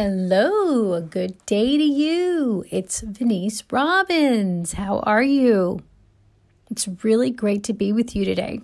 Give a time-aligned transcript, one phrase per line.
[0.00, 2.64] Hello, a good day to you.
[2.70, 4.74] It's Venice Robbins.
[4.74, 5.80] How are you?
[6.70, 8.60] It's really great to be with you today.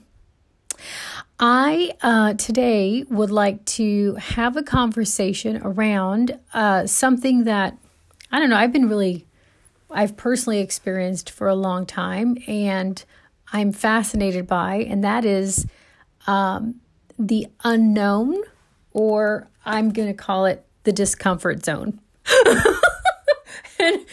[1.40, 7.76] I uh, today would like to have a conversation around uh, something that
[8.30, 9.26] I don't know, I've been really,
[9.90, 13.04] I've personally experienced for a long time and
[13.52, 15.66] I'm fascinated by, and that is
[16.28, 16.76] um,
[17.18, 18.40] the unknown,
[18.92, 22.00] or I'm going to call it the discomfort zone.
[23.78, 24.06] and,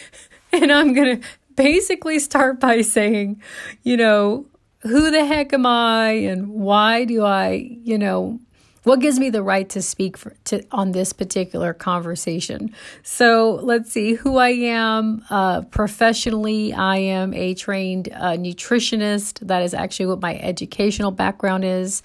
[0.52, 3.40] and I'm going to basically start by saying,
[3.82, 4.46] you know,
[4.80, 8.40] who the heck am I and why do I, you know,
[8.84, 12.74] what gives me the right to speak for, to, on this particular conversation?
[13.02, 15.24] So let's see who I am.
[15.30, 19.46] Uh, professionally, I am a trained uh, nutritionist.
[19.46, 22.02] That is actually what my educational background is.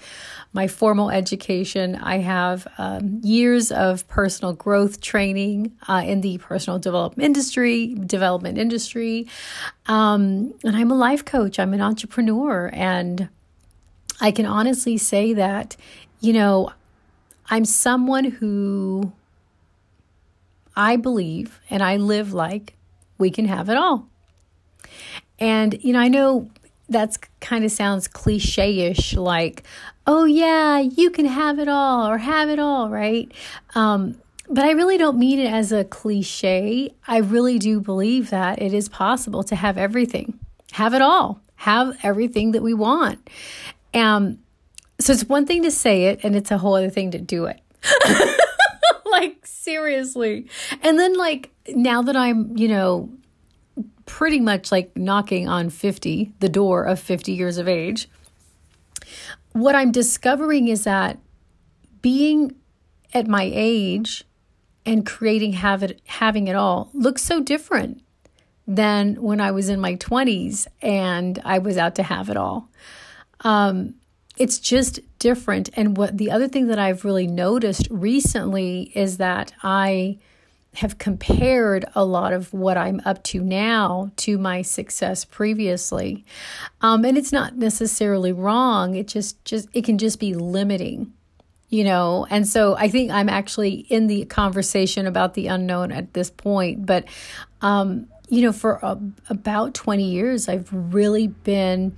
[0.52, 6.78] My formal education, I have um, years of personal growth training uh, in the personal
[6.78, 9.26] development industry, development industry,
[9.86, 11.58] um, and I'm a life coach.
[11.58, 13.28] I'm an entrepreneur, and
[14.20, 15.76] I can honestly say that
[16.20, 16.72] you know,
[17.50, 19.12] I'm someone who
[20.76, 22.74] I believe and I live like
[23.18, 24.08] we can have it all.
[25.38, 26.50] And, you know, I know
[26.88, 29.62] that's kind of sounds cliche ish, like,
[30.06, 33.30] oh, yeah, you can have it all or have it all, right?
[33.74, 36.94] Um, but I really don't mean it as a cliche.
[37.06, 40.38] I really do believe that it is possible to have everything,
[40.72, 43.28] have it all, have everything that we want.
[43.92, 44.38] Um,
[45.00, 47.46] so it's one thing to say it, and it's a whole other thing to do
[47.46, 47.60] it.
[49.10, 50.48] like, seriously.
[50.82, 53.10] And then, like, now that I'm, you know,
[54.06, 58.08] pretty much like knocking on 50, the door of 50 years of age,
[59.52, 61.18] what I'm discovering is that
[62.00, 62.54] being
[63.12, 64.24] at my age
[64.86, 68.02] and creating having it all looks so different
[68.66, 72.68] than when I was in my 20s and I was out to have it all.
[73.40, 73.94] Um,
[74.38, 75.70] it's just different.
[75.74, 80.18] And what the other thing that I've really noticed recently is that I
[80.74, 86.24] have compared a lot of what I'm up to now to my success previously.
[86.80, 88.94] Um, and it's not necessarily wrong.
[88.94, 91.12] It just just it can just be limiting
[91.70, 96.14] you know and so i think i'm actually in the conversation about the unknown at
[96.14, 97.04] this point but
[97.60, 101.94] um you know for a, about 20 years i've really been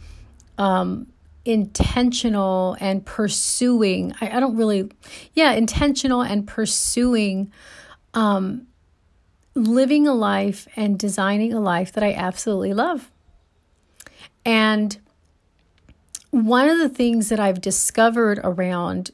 [0.58, 1.06] um
[1.44, 4.90] intentional and pursuing I, I, don't really
[5.32, 7.50] yeah intentional and pursuing
[8.12, 8.66] um
[9.54, 13.10] living a life and designing a life that i absolutely love.
[14.44, 14.98] And
[16.30, 19.10] one of the things that i've discovered around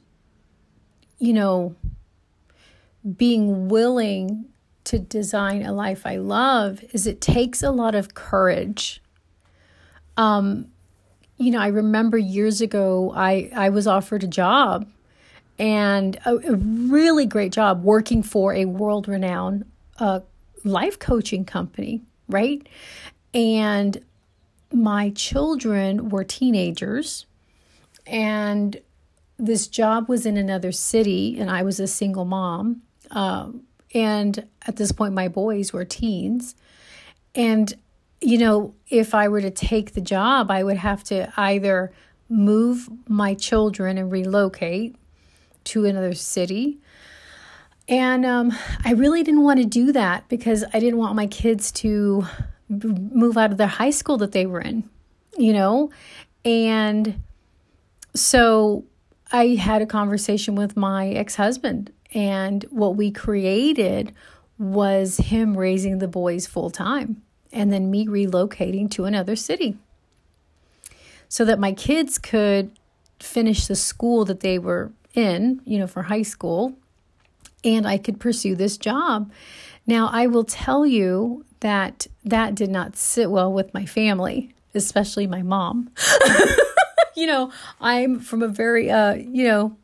[1.18, 1.74] you know
[3.16, 4.46] being willing
[4.84, 9.00] to design a life i love is it takes a lot of courage.
[10.16, 10.72] Um
[11.38, 14.88] you know, I remember years ago, I, I was offered a job
[15.58, 19.64] and a, a really great job working for a world renowned
[19.98, 20.20] uh,
[20.64, 22.66] life coaching company, right?
[23.32, 24.02] And
[24.72, 27.26] my children were teenagers,
[28.06, 28.80] and
[29.38, 32.82] this job was in another city, and I was a single mom.
[33.10, 33.62] Um,
[33.94, 36.54] and at this point, my boys were teens.
[37.34, 37.74] And
[38.20, 41.92] you know, if I were to take the job, I would have to either
[42.28, 44.96] move my children and relocate
[45.64, 46.78] to another city.
[47.88, 48.52] And um,
[48.84, 52.26] I really didn't want to do that because I didn't want my kids to
[52.68, 54.88] move out of their high school that they were in,
[55.36, 55.90] you know?
[56.44, 57.22] And
[58.14, 58.84] so
[59.30, 64.12] I had a conversation with my ex husband, and what we created
[64.58, 67.22] was him raising the boys full time
[67.56, 69.78] and then me relocating to another city
[71.28, 72.70] so that my kids could
[73.18, 76.74] finish the school that they were in, you know, for high school,
[77.64, 79.32] and I could pursue this job.
[79.86, 85.26] Now, I will tell you that that did not sit well with my family, especially
[85.26, 85.90] my mom.
[87.16, 87.50] you know,
[87.80, 89.76] I'm from a very, uh, you know,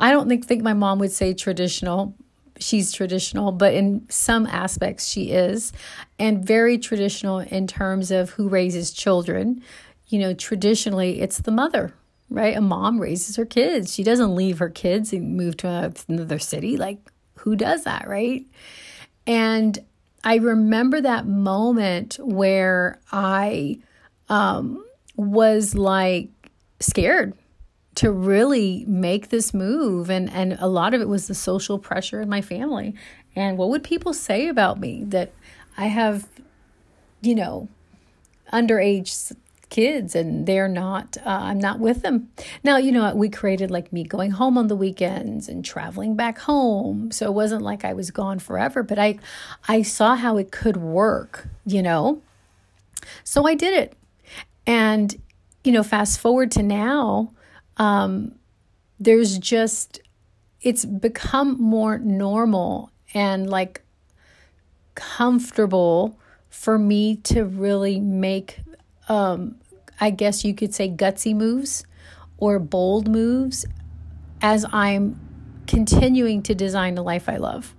[0.00, 2.14] I don't think, think my mom would say traditional
[2.58, 5.72] she's traditional, but in some aspects she is,
[6.18, 9.62] and very traditional in terms of who raises children.
[10.08, 11.94] You know, traditionally it's the mother,
[12.30, 12.56] right?
[12.56, 13.94] A mom raises her kids.
[13.94, 16.76] She doesn't leave her kids and move to another city.
[16.76, 16.98] Like,
[17.36, 18.44] who does that, right?
[19.26, 19.78] And
[20.22, 23.78] I remember that moment where I
[24.28, 24.84] um,
[25.16, 26.28] was like
[26.80, 27.34] scared
[27.96, 32.20] to really make this move and and a lot of it was the social pressure
[32.20, 32.94] in my family.
[33.36, 35.04] And what would people say about me?
[35.04, 35.32] That
[35.76, 36.28] I have
[37.20, 37.68] you know
[38.52, 39.34] underage
[39.70, 42.30] kids and they're not uh, i'm not with them.
[42.62, 46.38] Now you know we created like me going home on the weekends and traveling back
[46.38, 47.10] home.
[47.10, 49.18] So it wasn't like i was gone forever but i
[49.68, 52.22] i saw how it could work you know?
[53.22, 53.96] So i did it.
[54.66, 55.20] And
[55.62, 57.32] you know fast forward to now
[57.76, 58.34] um
[59.00, 60.00] there's just
[60.60, 63.82] it's become more normal and like
[64.94, 66.18] comfortable
[66.48, 68.60] for me to really make
[69.08, 69.56] um,
[70.00, 71.84] I guess you could say, gutsy moves
[72.38, 73.64] or bold moves
[74.42, 75.20] as I'm
[75.66, 77.74] continuing to design the life I love.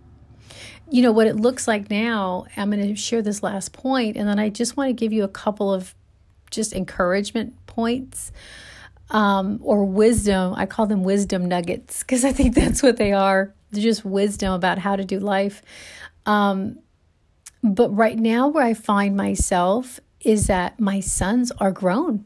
[0.89, 4.27] You know, what it looks like now, I'm going to share this last point, and
[4.27, 5.95] then I just want to give you a couple of
[6.51, 8.31] just encouragement points
[9.09, 10.53] um, or wisdom.
[10.55, 13.53] I call them wisdom nuggets because I think that's what they are.
[13.71, 15.61] They're just wisdom about how to do life.
[16.25, 16.79] Um,
[17.63, 22.25] but right now, where I find myself is that my sons are grown.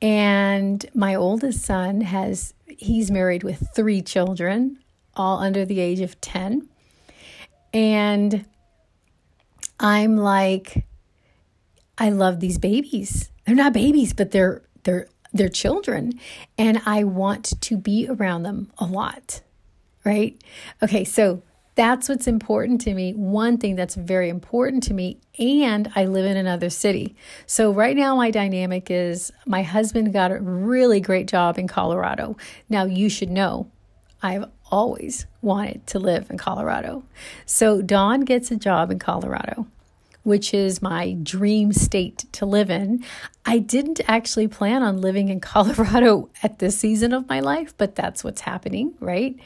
[0.00, 4.78] And my oldest son has, he's married with three children,
[5.14, 6.68] all under the age of 10.
[7.72, 8.44] And
[9.80, 10.84] I'm like,
[11.96, 13.30] I love these babies.
[13.44, 16.18] They're not babies, but they're, they're, they're children.
[16.56, 19.42] And I want to be around them a lot.
[20.04, 20.42] Right?
[20.82, 21.42] Okay, so
[21.78, 23.12] that's what's important to me.
[23.12, 27.14] One thing that's very important to me, and I live in another city.
[27.46, 32.36] So, right now, my dynamic is my husband got a really great job in Colorado.
[32.68, 33.70] Now, you should know
[34.20, 37.04] I've always wanted to live in Colorado.
[37.46, 39.68] So, Don gets a job in Colorado
[40.22, 43.04] which is my dream state to live in.
[43.46, 47.94] I didn't actually plan on living in Colorado at this season of my life, but
[47.94, 49.36] that's what's happening, right?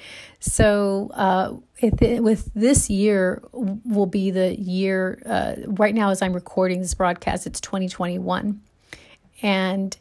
[0.41, 6.33] So, uh, it, with this year will be the year, uh, right now, as I'm
[6.33, 8.61] recording this broadcast, it's 2021.
[9.43, 9.97] And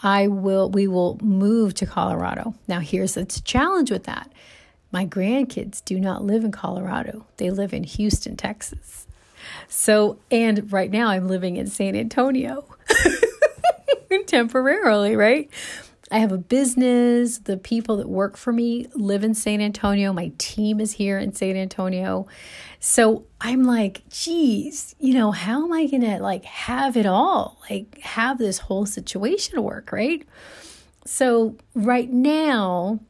[0.00, 2.54] I will, we will move to Colorado.
[2.68, 4.30] Now, here's the challenge with that.
[4.92, 7.26] My grandkids do not live in Colorado.
[7.38, 9.03] They live in Houston, Texas.
[9.76, 12.64] So, and right now I'm living in San Antonio
[14.26, 15.50] temporarily, right?
[16.12, 17.38] I have a business.
[17.38, 20.12] The people that work for me live in San Antonio.
[20.12, 22.28] My team is here in San Antonio.
[22.78, 27.60] So I'm like, geez, you know, how am I going to like have it all?
[27.68, 30.26] Like have this whole situation work, right?
[31.04, 33.00] So right now,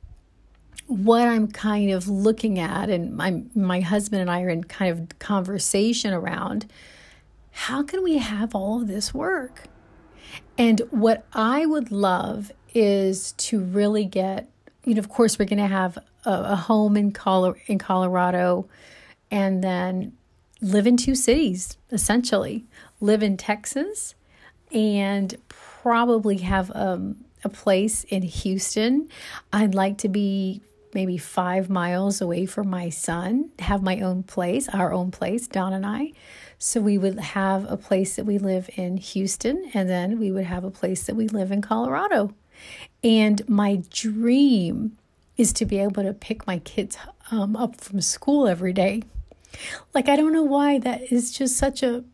[0.87, 4.91] what I'm kind of looking at, and my my husband and I are in kind
[4.91, 6.67] of conversation around
[7.51, 9.65] how can we have all of this work?
[10.59, 14.51] And what I would love is to really get,
[14.85, 18.69] you know, of course, we're going to have a, a home in Colo- in Colorado,
[19.31, 20.13] and then
[20.61, 22.65] live in two cities essentially.
[23.01, 24.15] Live in Texas,
[24.73, 29.09] and probably have um, a place in Houston.
[29.53, 30.61] I'd like to be
[30.94, 35.73] maybe five miles away from my son, have my own place, our own place, Don
[35.73, 36.12] and I.
[36.58, 40.44] So we would have a place that we live in Houston, and then we would
[40.44, 42.35] have a place that we live in Colorado.
[43.02, 44.96] And my dream
[45.36, 46.96] is to be able to pick my kids
[47.31, 49.03] um, up from school every day.
[49.93, 52.05] Like, I don't know why that is just such a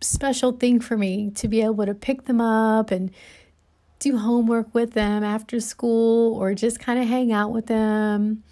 [0.00, 3.10] special thing for me to be able to pick them up and
[3.98, 8.42] do homework with them after school or just kind of hang out with them.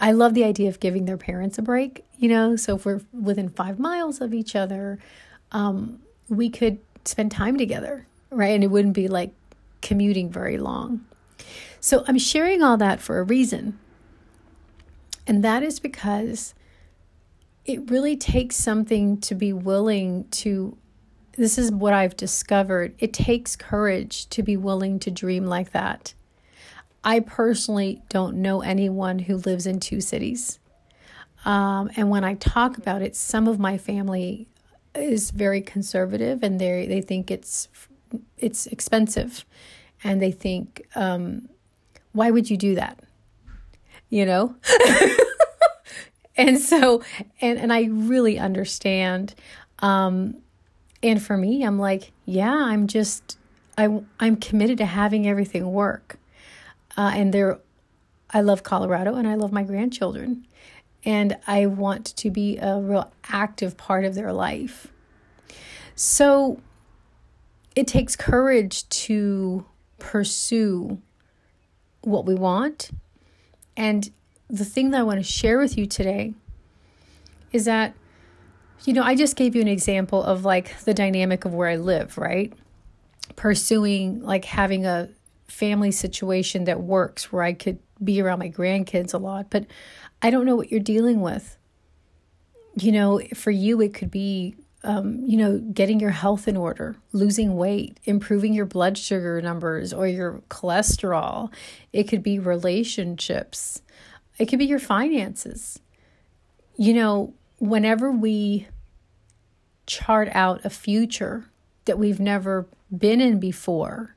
[0.00, 2.56] I love the idea of giving their parents a break, you know.
[2.56, 4.98] So if we're within five miles of each other,
[5.52, 8.54] um, we could spend time together, right?
[8.54, 9.32] And it wouldn't be like
[9.82, 11.04] commuting very long.
[11.80, 13.78] So I'm sharing all that for a reason.
[15.26, 16.54] And that is because
[17.64, 20.76] it really takes something to be willing to
[21.36, 22.94] this is what I've discovered.
[22.98, 26.14] It takes courage to be willing to dream like that.
[27.02, 30.58] I personally don't know anyone who lives in two cities.
[31.44, 34.48] Um, and when I talk about it, some of my family
[34.94, 37.68] is very conservative and they they think it's
[38.38, 39.44] it's expensive,
[40.04, 41.48] and they think, um,
[42.12, 43.00] why would you do that?
[44.08, 44.54] You know.
[46.36, 47.02] and so,
[47.40, 49.34] and and I really understand.
[49.80, 50.36] Um,
[51.04, 53.38] and for me, I'm like, yeah, I'm just,
[53.76, 56.16] I, I'm committed to having everything work.
[56.96, 57.58] Uh, and there,
[58.30, 60.46] I love Colorado and I love my grandchildren.
[61.04, 64.86] And I want to be a real active part of their life.
[65.94, 66.60] So
[67.76, 69.66] it takes courage to
[69.98, 71.02] pursue
[72.00, 72.92] what we want.
[73.76, 74.10] And
[74.48, 76.32] the thing that I want to share with you today
[77.52, 77.94] is that,
[78.84, 81.76] you know, I just gave you an example of like the dynamic of where I
[81.76, 82.52] live, right?
[83.36, 85.08] Pursuing like having a
[85.48, 89.66] family situation that works where I could be around my grandkids a lot, but
[90.20, 91.56] I don't know what you're dealing with.
[92.76, 96.96] You know, for you, it could be um, you know, getting your health in order,
[97.12, 101.50] losing weight, improving your blood sugar numbers or your cholesterol.
[101.92, 103.80] It could be relationships.
[104.38, 105.80] It could be your finances.
[106.76, 108.68] You know, whenever we
[109.86, 111.46] chart out a future
[111.84, 114.14] that we've never been in before,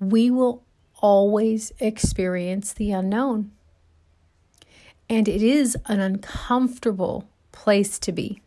[0.00, 0.62] we will
[1.00, 3.50] always experience the unknown.
[5.08, 8.42] And it is an uncomfortable place to be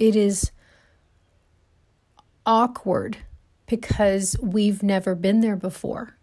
[0.00, 0.50] it is
[2.46, 3.18] awkward
[3.66, 6.16] because we've never been there before.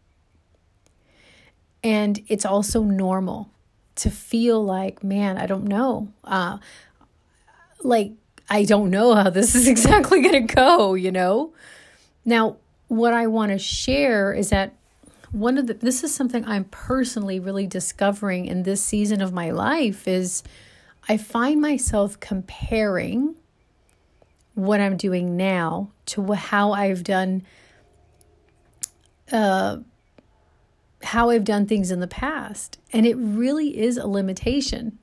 [1.83, 3.51] And it's also normal
[3.95, 6.11] to feel like, man, I don't know.
[6.23, 6.57] Uh,
[7.81, 8.13] like,
[8.49, 11.53] I don't know how this is exactly going to go, you know?
[12.25, 14.73] Now, what I want to share is that
[15.31, 19.51] one of the, this is something I'm personally really discovering in this season of my
[19.51, 20.41] life is
[21.09, 23.35] I find myself comparing
[24.55, 27.43] what I'm doing now to how I've done
[29.31, 29.77] uh,
[31.03, 32.79] how I've done things in the past.
[32.91, 34.97] And it really is a limitation.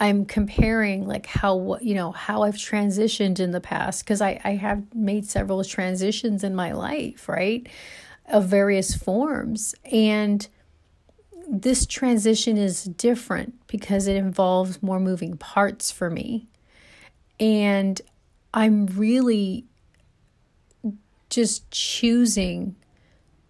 [0.00, 4.52] I'm comparing like how you know how I've transitioned in the past because I, I
[4.52, 7.66] have made several transitions in my life, right?
[8.26, 9.74] Of various forms.
[9.84, 10.46] And
[11.48, 16.48] this transition is different because it involves more moving parts for me.
[17.38, 18.00] And
[18.54, 19.66] I'm really
[21.30, 22.76] just choosing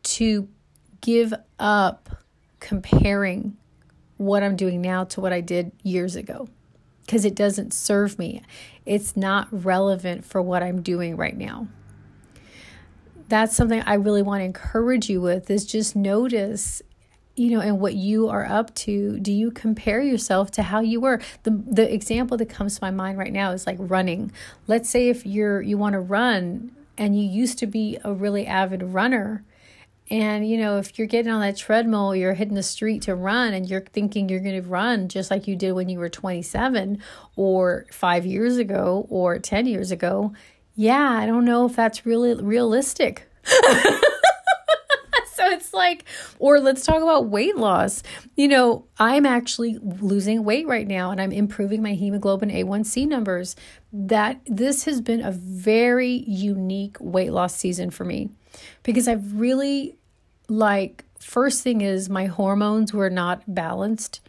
[0.03, 0.49] to
[1.01, 2.09] give up
[2.61, 3.57] comparing
[4.25, 6.49] what I'm doing now to what I did years ago
[7.05, 8.43] because it doesn't serve me.
[8.87, 11.69] It's not relevant for what I'm doing right now.
[13.29, 16.83] That's something I really want to encourage you with is just notice
[17.35, 21.01] you know and what you are up to do you compare yourself to how you
[21.01, 24.31] were the the example that comes to my mind right now is like running
[24.67, 28.47] let's say if you're you want to run and you used to be a really
[28.47, 29.43] avid runner
[30.11, 33.55] and you know if you're getting on that treadmill you're hitting the street to run
[33.55, 37.03] and you're thinking you're going to run just like you did when you were 27
[37.37, 40.33] or 5 years ago or 10 years ago
[40.75, 43.29] yeah i don't know if that's really realistic
[45.43, 46.05] so it's like,
[46.39, 48.03] or let's talk about weight loss.
[48.37, 53.57] You know, I'm actually losing weight right now and I'm improving my hemoglobin A1C numbers.
[53.93, 58.31] That this has been a very unique weight loss season for me
[58.83, 59.97] because I've really,
[60.49, 64.21] like, first thing is my hormones were not balanced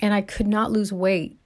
[0.00, 1.38] and I could not lose weight.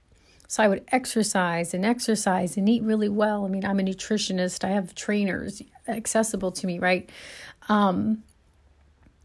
[0.47, 3.45] So I would exercise and exercise and eat really well.
[3.45, 4.63] I mean, I'm a nutritionist.
[4.63, 7.09] I have trainers accessible to me, right?
[7.67, 8.23] Um,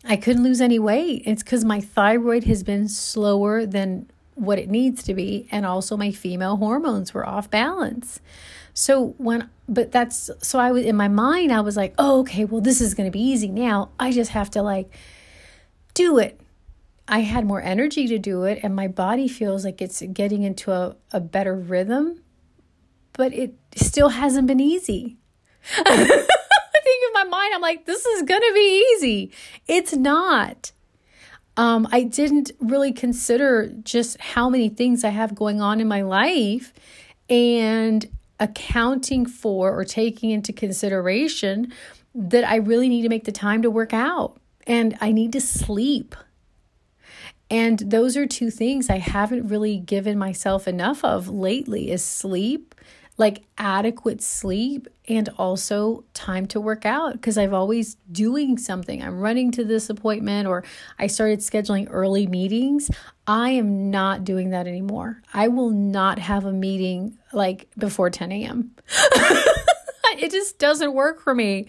[0.04, 1.22] I couldn't lose any weight.
[1.24, 5.96] It's because my thyroid has been slower than what it needs to be, and also
[5.96, 8.20] my female hormones were off balance.
[8.74, 12.44] So when, but that's so I was in my mind, I was like, oh, okay,
[12.44, 13.90] well, this is going to be easy now.
[13.98, 14.90] I just have to like
[15.94, 16.40] do it.
[17.08, 20.72] I had more energy to do it, and my body feels like it's getting into
[20.72, 22.22] a, a better rhythm,
[23.12, 25.16] but it still hasn't been easy.
[25.76, 29.32] I think in my mind, I'm like, this is going to be easy.
[29.66, 30.72] It's not.
[31.56, 36.02] Um, I didn't really consider just how many things I have going on in my
[36.02, 36.72] life
[37.28, 38.08] and
[38.42, 41.72] accounting for or taking into consideration
[42.12, 45.40] that I really need to make the time to work out and I need to
[45.40, 46.16] sleep.
[47.48, 52.74] And those are two things I haven't really given myself enough of lately is sleep
[53.18, 59.02] like adequate sleep and also time to work out because I've always doing something.
[59.02, 60.64] I'm running to this appointment or
[60.98, 62.90] I started scheduling early meetings.
[63.26, 65.22] I am not doing that anymore.
[65.32, 68.72] I will not have a meeting like before 10 a.m.
[70.18, 71.66] it just doesn't work for me.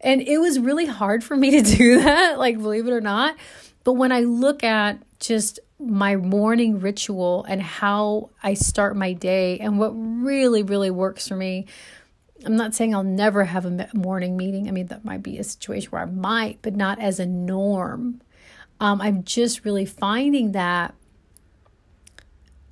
[0.00, 3.36] And it was really hard for me to do that, like believe it or not.
[3.82, 9.58] But when I look at just my morning ritual and how I start my day
[9.58, 11.66] and what really, really works for me.
[12.44, 14.68] I'm not saying I'll never have a morning meeting.
[14.68, 18.20] I mean, that might be a situation where I might, but not as a norm.
[18.80, 20.94] Um, I'm just really finding that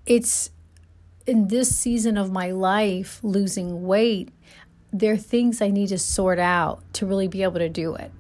[0.05, 0.51] it's
[1.27, 4.31] in this season of my life, losing weight,
[4.93, 8.11] there are things I need to sort out to really be able to do it.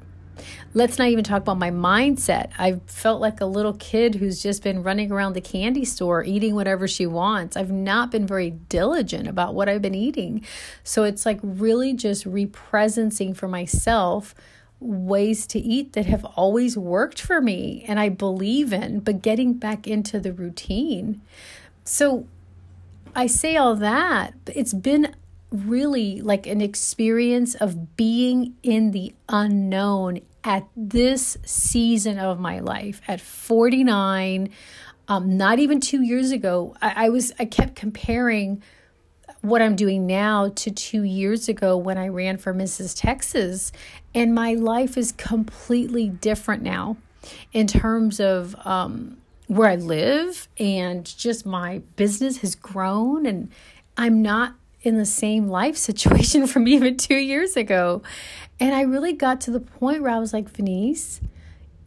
[0.74, 2.50] Let's not even talk about my mindset.
[2.58, 6.54] I felt like a little kid who's just been running around the candy store eating
[6.54, 7.56] whatever she wants.
[7.56, 10.44] I've not been very diligent about what I've been eating.
[10.82, 14.34] So it's like really just represencing for myself
[14.80, 19.54] ways to eat that have always worked for me and I believe in, but getting
[19.54, 21.20] back into the routine.
[21.84, 22.26] So
[23.14, 25.14] I say all that, it's been
[25.52, 33.00] really like an experience of being in the unknown at this season of my life.
[33.06, 34.50] At 49
[35.08, 38.62] um, not even two years ago I, I was i kept comparing
[39.40, 43.72] what i'm doing now to two years ago when i ran for mrs texas
[44.14, 46.96] and my life is completely different now
[47.52, 49.18] in terms of um,
[49.48, 53.50] where i live and just my business has grown and
[53.96, 58.02] i'm not in the same life situation from even two years ago.
[58.60, 61.20] And I really got to the point where I was like, Venice,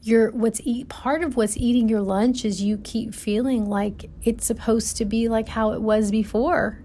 [0.02, 4.46] you're what's eat part of what's eating your lunch is you keep feeling like it's
[4.46, 6.80] supposed to be like how it was before.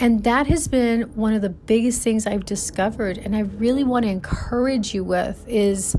[0.00, 4.04] And that has been one of the biggest things I've discovered and I really want
[4.04, 5.96] to encourage you with is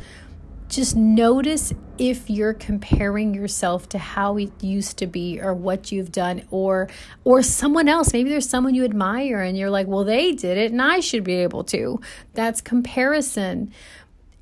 [0.70, 6.12] just notice if you're comparing yourself to how it used to be or what you've
[6.12, 6.88] done or
[7.24, 8.14] or someone else.
[8.14, 11.24] Maybe there's someone you admire and you're like well they did it and I should
[11.24, 12.00] be able to.
[12.34, 13.74] That's comparison.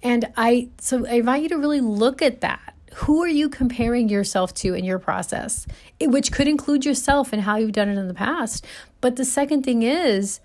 [0.03, 2.75] And I so I invite you to really look at that.
[2.95, 5.65] Who are you comparing yourself to in your process?
[6.01, 8.65] Which could include yourself and how you've done it in the past.
[9.01, 10.39] But the second thing is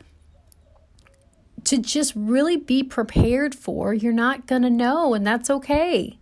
[1.65, 6.19] to just really be prepared for, you're not going to know, and that's okay.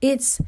[0.00, 0.40] It's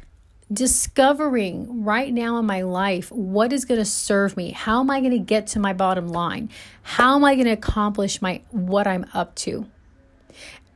[0.51, 4.51] discovering right now in my life what is going to serve me.
[4.51, 6.49] How am i going to get to my bottom line?
[6.81, 9.67] How am i going to accomplish my what i'm up to?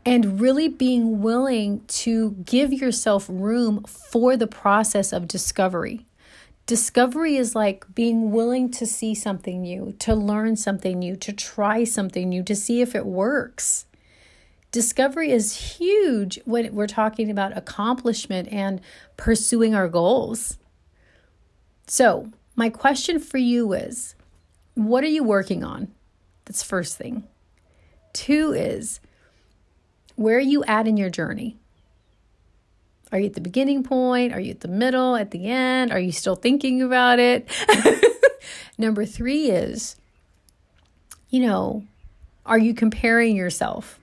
[0.06, 6.06] And really being willing to give yourself room for the process of discovery
[6.66, 11.84] Discovery is like being willing to see something new, to learn something new, to try
[11.84, 13.86] something new, to see if it works.
[14.72, 18.80] Discovery is huge when we're talking about accomplishment and
[19.18, 20.58] pursuing our goals.
[21.86, 24.16] So, my question for you is
[24.74, 25.92] what are you working on?
[26.46, 27.28] That's first thing.
[28.14, 29.00] Two is
[30.16, 31.58] where are you at in your journey?
[33.14, 34.34] Are you at the beginning point?
[34.34, 35.16] Are you at the middle?
[35.16, 35.92] At the end?
[35.92, 37.48] Are you still thinking about it?
[38.80, 39.96] Number three is,
[41.30, 41.84] you know,
[42.44, 44.00] are you comparing yourself?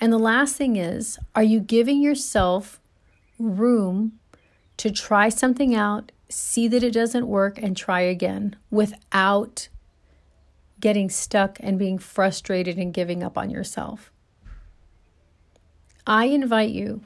[0.00, 2.80] And the last thing is, are you giving yourself
[3.38, 4.18] room
[4.78, 9.68] to try something out, see that it doesn't work, and try again without
[10.80, 14.10] getting stuck and being frustrated and giving up on yourself?
[16.06, 17.02] I invite you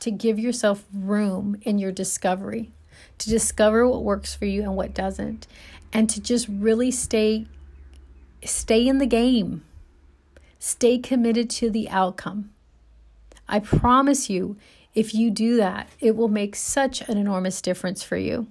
[0.00, 2.72] to give yourself room in your discovery,
[3.18, 5.46] to discover what works for you and what doesn't,
[5.92, 7.46] and to just really stay
[8.44, 9.62] stay in the game.
[10.58, 12.50] Stay committed to the outcome.
[13.48, 14.56] I promise you,
[14.94, 18.48] if you do that, it will make such an enormous difference for you.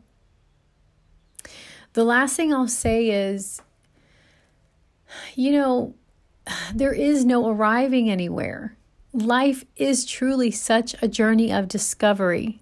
[1.94, 3.62] The last thing I'll say is
[5.36, 5.96] you know,
[6.74, 8.76] there is no arriving anywhere
[9.14, 12.62] life is truly such a journey of discovery.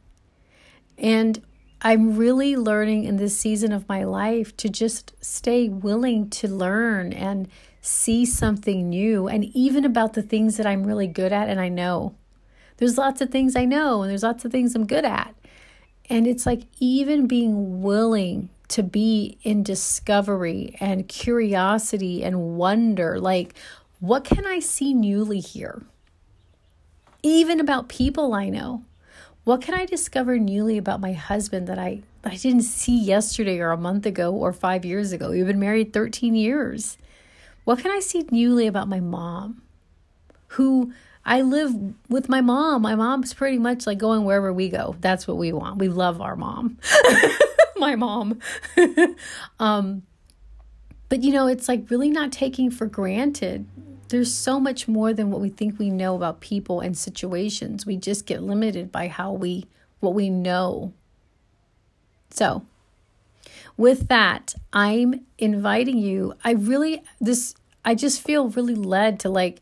[0.97, 1.41] And
[1.81, 7.13] I'm really learning in this season of my life to just stay willing to learn
[7.13, 7.47] and
[7.81, 11.69] see something new, and even about the things that I'm really good at and I
[11.69, 12.15] know.
[12.77, 15.33] There's lots of things I know, and there's lots of things I'm good at.
[16.09, 23.53] And it's like even being willing to be in discovery and curiosity and wonder like,
[23.99, 25.83] what can I see newly here?
[27.27, 28.83] Even about people I know.
[29.43, 33.59] What can I discover newly about my husband that I that I didn't see yesterday
[33.59, 35.31] or a month ago or 5 years ago?
[35.31, 36.97] We've been married 13 years.
[37.63, 39.61] What can I see newly about my mom?
[40.49, 40.91] Who
[41.25, 41.75] I live
[42.09, 42.81] with my mom.
[42.81, 44.95] My mom's pretty much like going wherever we go.
[45.01, 45.77] That's what we want.
[45.77, 46.77] We love our mom.
[47.77, 48.39] my mom.
[49.59, 50.03] um
[51.09, 53.65] but you know, it's like really not taking for granted
[54.09, 57.85] there's so much more than what we think we know about people and situations.
[57.85, 59.65] We just get limited by how we
[59.99, 60.93] what we know.
[62.29, 62.65] So,
[63.75, 66.33] with that, I'm inviting you.
[66.43, 69.61] I really this I just feel really led to like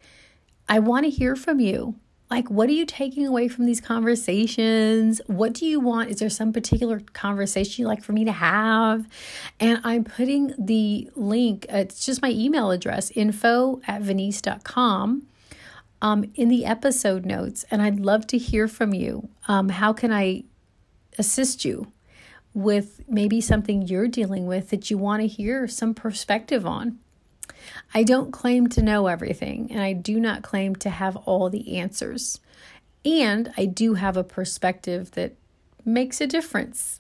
[0.68, 1.96] I want to hear from you.
[2.32, 5.22] Like, what are you taking away from these conversations?
[5.28, 6.10] What do you want?
[6.10, 9.08] Is there some particular conversation you like for me to have?
[9.60, 15.28] And I'm putting the link, it's just my email address, info at venice.com.
[16.02, 19.30] um, in the episode notes, and I'd love to hear from you.
[19.48, 20.44] Um, how can I
[21.18, 21.92] assist you
[22.54, 27.00] with maybe something you're dealing with that you want to hear some perspective on?
[27.94, 31.78] I don't claim to know everything, and I do not claim to have all the
[31.78, 32.40] answers.
[33.04, 35.36] And I do have a perspective that
[35.86, 37.00] makes a difference.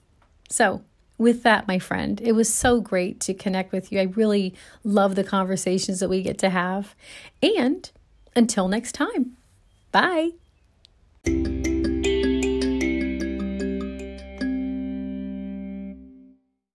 [0.50, 0.84] So,
[1.18, 4.00] with that, my friend, it was so great to connect with you.
[4.00, 4.54] I really
[4.84, 6.94] love the conversations that we get to have.
[7.42, 7.90] And
[8.36, 9.38] until next time,
[9.92, 10.32] bye.